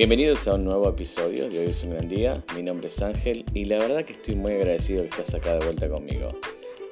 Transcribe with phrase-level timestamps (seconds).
[0.00, 2.42] Bienvenidos a un nuevo episodio de Hoy es un gran día.
[2.56, 5.62] Mi nombre es Ángel y la verdad que estoy muy agradecido que estás acá de
[5.62, 6.30] vuelta conmigo.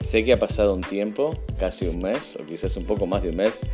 [0.02, 3.30] Sé que ha pasado un tiempo, casi un mes o quizás un poco más de
[3.30, 3.64] un mes,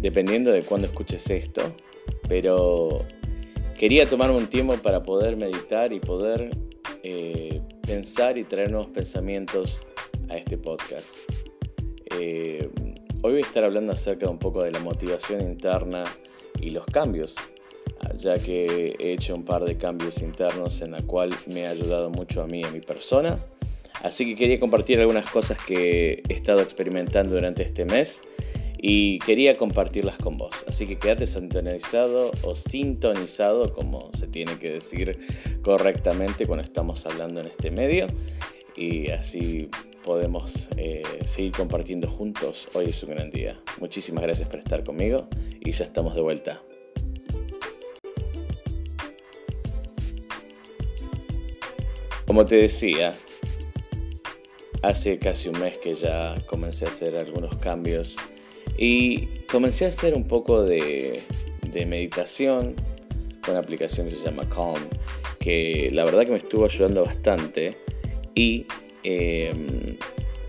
[0.00, 1.72] dependiendo de cuándo escuches esto,
[2.28, 3.04] pero
[3.78, 6.50] quería tomarme un tiempo para poder meditar y poder
[7.04, 9.82] eh, pensar y traer nuevos pensamientos
[10.30, 11.18] a este podcast.
[12.18, 12.68] Eh,
[13.22, 16.02] hoy voy a estar hablando acerca de un poco de la motivación interna
[16.60, 17.36] y los cambios
[18.14, 22.10] ya que he hecho un par de cambios internos en la cual me ha ayudado
[22.10, 23.38] mucho a mí y a mi persona.
[24.02, 28.22] Así que quería compartir algunas cosas que he estado experimentando durante este mes
[28.80, 30.64] y quería compartirlas con vos.
[30.66, 35.18] Así que quédate sintonizado o sintonizado, como se tiene que decir
[35.62, 38.06] correctamente cuando estamos hablando en este medio.
[38.76, 39.68] Y así
[40.04, 42.68] podemos eh, seguir compartiendo juntos.
[42.74, 43.60] Hoy es un gran día.
[43.80, 45.28] Muchísimas gracias por estar conmigo
[45.60, 46.62] y ya estamos de vuelta.
[52.28, 53.14] Como te decía,
[54.82, 58.18] hace casi un mes que ya comencé a hacer algunos cambios
[58.76, 61.22] y comencé a hacer un poco de,
[61.86, 62.74] meditación
[63.40, 64.88] con una aplicación que se llama Calm,
[65.40, 67.78] que la verdad que me estuvo ayudando bastante
[68.34, 68.66] y
[69.04, 69.96] em,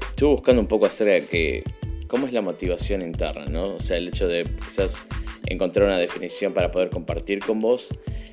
[0.09, 1.63] estuve buscando un poco acerca de que,
[2.07, 3.75] cómo es la motivación interna, ¿no?
[3.75, 5.02] O sea, el hecho de quizás
[5.45, 7.89] encontrar una definición para poder compartir con vos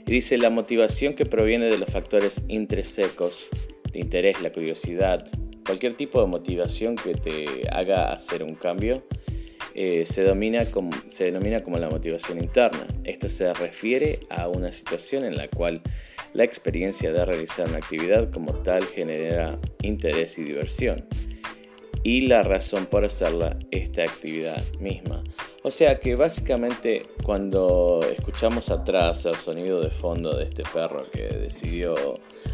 [0.06, 3.48] y dice la motivación que proviene de los factores intrínsecos,
[3.92, 5.28] de interés, la curiosidad,
[5.64, 9.02] cualquier tipo de motivación que te haga hacer un cambio,
[9.74, 10.24] eh, se,
[11.08, 12.86] se denomina como la motivación interna.
[13.04, 15.82] Esta se refiere a una situación en la cual
[16.34, 21.04] la experiencia de realizar una actividad como tal genera interés y diversión
[22.06, 25.24] y la razón por hacerla esta actividad misma.
[25.64, 31.24] O sea que básicamente cuando escuchamos atrás el sonido de fondo de este perro que
[31.24, 31.96] decidió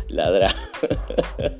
[0.08, 0.55] ladrar.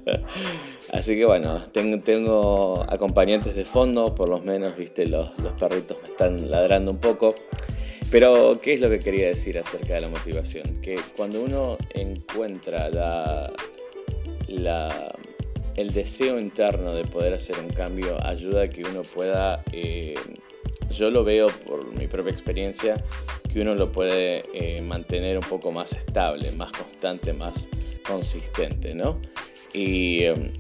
[0.95, 6.09] Así que bueno, tengo, acompañantes de fondo, por lo menos, viste, los, los perritos me
[6.09, 7.35] están ladrando un poco.
[8.11, 10.81] Pero, ¿qué es lo que quería decir acerca de la motivación?
[10.81, 13.53] Que cuando uno encuentra la,
[14.49, 15.13] la
[15.77, 20.15] el deseo interno de poder hacer un cambio ayuda a que uno pueda, eh,
[20.91, 23.03] yo lo veo por mi propia experiencia,
[23.51, 27.69] que uno lo puede eh, mantener un poco más estable, más constante, más
[28.07, 29.21] consistente, ¿no?
[29.73, 30.53] Y em,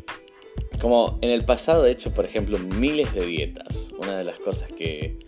[0.81, 4.73] como en el pasado he hecho, por ejemplo, miles de dietas, una de las cosas
[4.73, 5.19] que,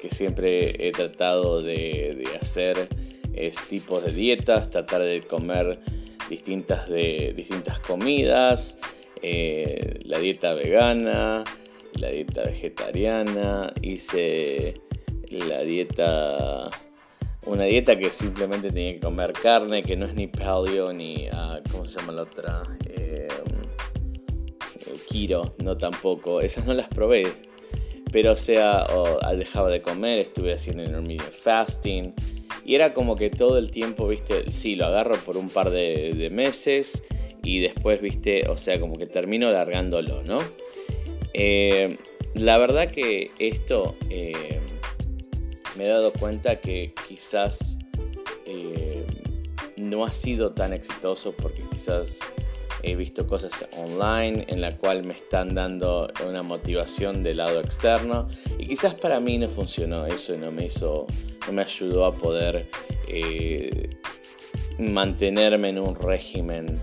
[0.00, 2.88] que siempre he tratado de, de hacer
[3.34, 5.80] es tipos de dietas, tratar de comer
[6.28, 8.78] distintas, de, distintas comidas,
[9.22, 11.44] eh, la dieta vegana,
[11.94, 14.74] la dieta vegetariana, hice
[15.30, 16.70] la dieta,
[17.46, 21.62] una dieta que simplemente tenía que comer carne, que no es ni paleo ni, uh,
[21.70, 22.62] ¿cómo se llama la otra?
[22.88, 23.28] Eh,
[25.06, 27.32] kiro, no tampoco, esas no las probé.
[28.12, 28.86] Pero o sea,
[29.36, 32.14] dejaba de comer, estuve haciendo intermittent fasting.
[32.64, 36.28] Y era como que todo el tiempo, viste, sí, lo agarro por un par de
[36.32, 37.04] meses
[37.42, 40.38] y después, viste, o sea, como que termino largándolo, ¿no?
[41.32, 41.96] Eh,
[42.34, 44.60] la verdad que esto eh,
[45.76, 47.78] me he dado cuenta que quizás
[48.46, 49.04] eh,
[49.76, 52.18] no ha sido tan exitoso porque quizás
[52.82, 58.28] he visto cosas online en la cual me están dando una motivación del lado externo
[58.58, 61.06] y quizás para mí no funcionó eso y no me hizo,
[61.46, 62.68] no me ayudó a poder
[64.78, 66.80] mantenerme en un régimen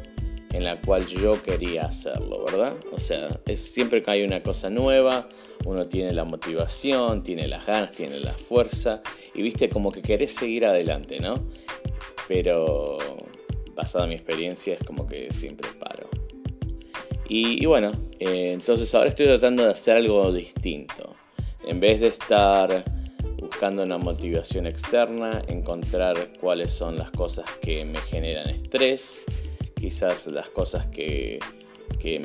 [0.57, 2.75] en la cual yo quería hacerlo, ¿verdad?
[2.91, 5.29] O sea, es siempre que hay una cosa nueva,
[5.66, 9.03] uno tiene la motivación, tiene las ganas, tiene la fuerza
[9.35, 11.47] y viste como que querés seguir adelante, ¿no?
[12.28, 12.97] Pero
[13.75, 16.09] pasada mi experiencia es como que siempre paro.
[17.29, 21.16] Y, bueno, eh, entonces ahora estoy tratando de hacer algo distinto.
[21.67, 22.84] En vez de estar
[23.40, 29.23] buscando una motivación externa, encontrar cuáles son las cosas que me generan estrés,
[29.79, 31.40] quizás las cosas que,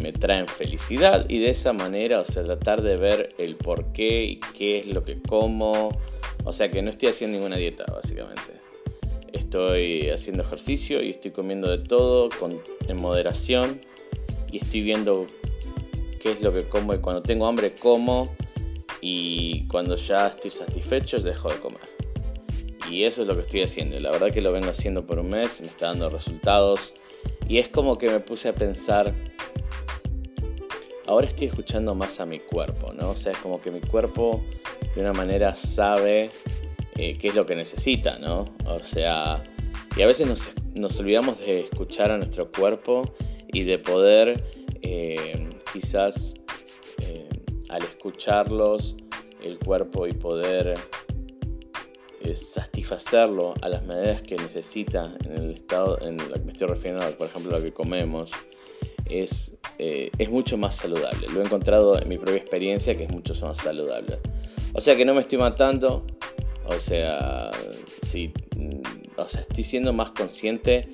[0.00, 4.22] me traen felicidad y de esa manera, o sea, tratar de ver el por qué
[4.22, 5.90] y qué es lo que como.
[6.44, 8.60] O sea, que no estoy haciendo ninguna dieta, básicamente.
[9.32, 13.80] Estoy haciendo ejercicio y estoy comiendo de todo con, en moderación
[14.52, 15.26] y estoy viendo
[16.20, 18.32] qué es lo que como y cuando tengo hambre como
[19.00, 21.80] y cuando ya estoy satisfecho dejo de comer.
[22.88, 23.98] Y eso es lo que estoy haciendo.
[23.98, 26.94] La verdad que lo vengo haciendo por un mes, me está dando resultados.
[27.48, 29.12] Y es como que me puse a pensar,
[31.06, 33.10] ahora estoy escuchando más a mi cuerpo, ¿no?
[33.10, 34.42] O sea, es como que mi cuerpo
[34.94, 36.30] de una manera sabe
[36.96, 38.44] eh, qué es lo que necesita, ¿no?
[38.66, 39.42] O sea,
[39.96, 40.26] Y a veces
[40.74, 43.04] nos, olvidamos de escuchar a nuestro cuerpo
[43.52, 44.42] y de poder
[44.80, 46.34] eh, quizás
[47.02, 47.28] eh,
[47.68, 48.96] al escucharlos
[49.42, 50.74] el cuerpo y poder
[52.34, 57.08] satisfacerlo a las maneras que necesita en el estado en lo que me estoy refiriendo,
[57.16, 58.30] por ejemplo, lo que comemos,
[59.06, 61.28] es, es mucho más saludable.
[61.28, 64.18] Lo he encontrado en mi propia experiencia que es mucho más saludable.
[64.74, 66.06] O sea que no me estoy matando,
[66.64, 67.50] o sea,
[68.02, 68.32] sí,
[69.16, 70.88] o sea, estoy siendo más consciente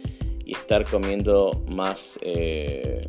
[0.44, 3.08] y estar comiendo más, eh,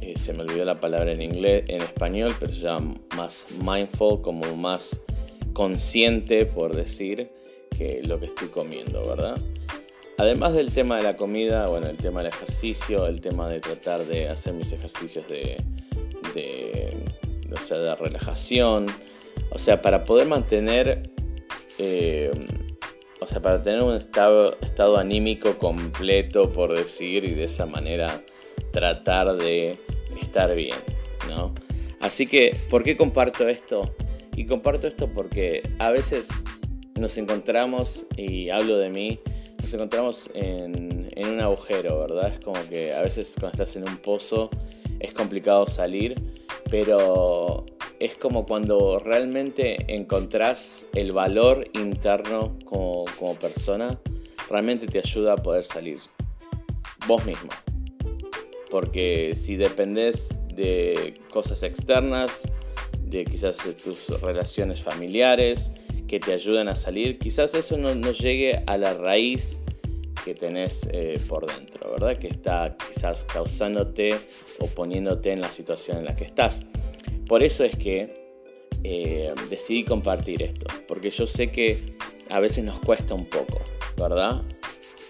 [0.00, 4.20] eh, se me olvidó la palabra en inglés, en español, pero se llama más mindful,
[4.20, 5.00] como más
[5.58, 7.32] consciente, por decir,
[7.76, 9.36] que lo que estoy comiendo, ¿verdad?
[10.16, 14.04] Además del tema de la comida, bueno, el tema del ejercicio, el tema de tratar
[14.04, 15.56] de hacer mis ejercicios de,
[17.50, 18.86] o sea, de relajación,
[19.50, 21.10] o sea, para poder mantener
[21.78, 22.30] eh,
[23.18, 28.22] o sea, para tener un estado, estado anímico completo, por decir, y de esa manera
[28.70, 29.76] tratar de
[30.22, 30.78] estar bien,
[31.28, 31.52] ¿no?
[31.98, 33.92] Así que, ¿por qué comparto esto?
[34.38, 36.44] Y comparto esto porque a veces
[36.96, 39.18] nos encontramos, y hablo de mí,
[39.60, 42.28] nos encontramos en, en un agujero, ¿verdad?
[42.28, 44.48] Es como que a veces cuando estás en un pozo
[45.00, 46.14] es complicado salir,
[46.70, 47.66] pero
[47.98, 53.06] es como cuando realmente encontrás el valor interno como,
[53.40, 54.00] persona,
[54.48, 55.98] realmente te ayuda a poder salir
[57.08, 57.50] vos mismo.
[58.70, 62.42] Porque si dependés de cosas externas,
[63.08, 65.72] de quizás tus relaciones familiares
[66.06, 69.60] que te ayudan a salir, quizás eso no, llegue a la raíz
[70.24, 72.16] que tenés eh, por dentro, ¿verdad?
[72.16, 74.16] Que está quizás causándote
[74.58, 76.62] o poniéndote en la situación en la que estás.
[77.26, 78.08] Por eso es que
[78.84, 81.96] eh, decidí compartir esto, porque yo sé que
[82.30, 83.60] a veces nos cuesta un poco,
[83.96, 84.42] ¿verdad?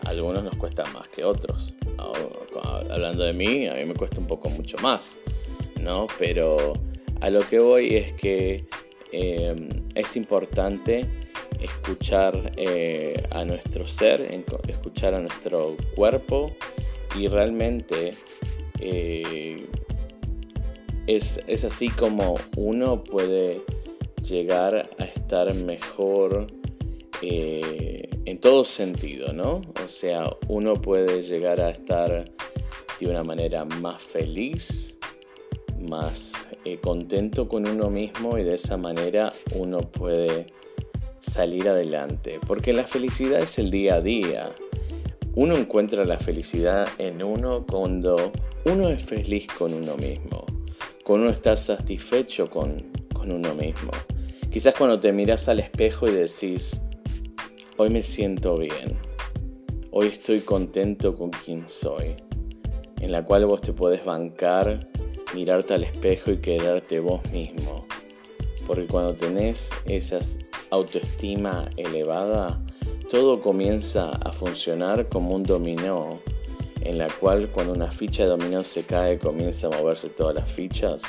[0.06, 1.74] Algunos nos cuesta más que otros.
[2.90, 5.18] Hablando de mí, a mí me cuesta un poco mucho más,
[5.80, 6.06] ¿no?
[6.18, 6.74] Pero
[7.20, 8.64] a lo que voy es que
[9.12, 9.54] eh,
[9.94, 11.06] es importante
[11.60, 16.54] escuchar eh, a nuestro ser, escuchar a nuestro cuerpo
[17.16, 18.14] y realmente
[21.08, 23.62] es, así como uno puede
[24.22, 26.46] llegar a estar mejor
[27.22, 29.62] eh, en todo sentido, ¿no?
[29.84, 32.26] O sea, uno puede llegar a estar
[33.00, 34.98] de una manera más feliz,
[35.80, 40.46] más eh, contento con uno mismo y de esa manera uno puede
[41.20, 42.40] salir adelante.
[42.46, 44.50] Porque la felicidad es el día a día.
[45.34, 48.32] Uno encuentra la felicidad en uno cuando
[48.64, 50.46] uno es feliz con uno mismo
[51.08, 52.76] cuando uno está satisfecho con,
[53.24, 53.92] uno mismo.
[54.50, 56.82] Quizás cuando te miras al espejo y decís,
[57.78, 58.98] hoy me siento bien,
[59.90, 62.14] hoy estoy contento con quien soy,
[63.00, 64.86] en la cual vos te puedes bancar,
[65.34, 67.86] mirarte al espejo y quererte vos mismo.
[68.66, 70.20] Porque cuando tenés esa
[70.70, 72.60] autoestima elevada,
[73.08, 76.20] todo comienza a funcionar como un dominó
[76.82, 80.50] en la cual cuando una ficha de dominó se cae comienza a moverse todas las
[80.50, 81.02] fichas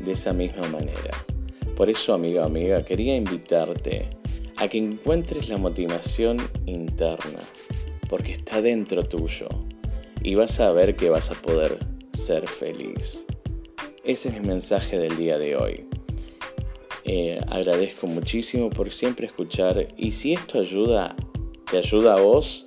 [0.00, 1.12] de esa misma manera.
[1.76, 4.08] Por eso, amiga, amiga, quería invitarte
[4.56, 7.40] a que encuentres la motivación interna,
[8.08, 9.48] porque está dentro tuyo
[10.22, 11.78] y vas a ver que vas a poder
[12.14, 13.26] ser feliz.
[14.06, 15.84] Ese es mi mensaje del día de hoy.
[17.02, 21.16] Eh, agradezco muchísimo por siempre escuchar y si esto ayuda,
[21.68, 22.62] te ayuda a vos,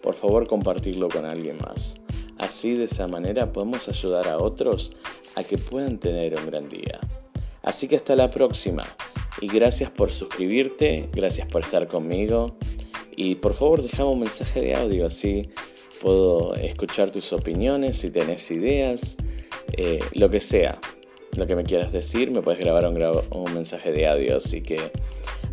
[0.00, 1.96] por favor compartirlo con alguien más.
[2.38, 4.92] Así de esa manera podemos ayudar a otros
[5.34, 7.00] a que puedan tener un gran día.
[7.64, 8.84] Así que hasta la próxima
[9.40, 12.56] y gracias por suscribirte, gracias por estar conmigo
[13.16, 15.50] y por favor déjame un mensaje de audio así
[16.00, 19.16] puedo escuchar tus opiniones, si tenés ideas,
[19.72, 20.78] eh, lo que sea,
[21.36, 22.96] lo que me quieras decir, me puedes grabar un,
[23.30, 24.36] un mensaje de audio.
[24.36, 24.92] Así que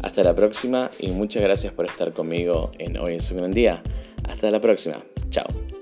[0.02, 3.84] hasta la próxima y muchas gracias por estar conmigo en Hoy es un gran día.
[4.24, 5.04] Hasta la próxima.
[5.30, 5.73] Chao.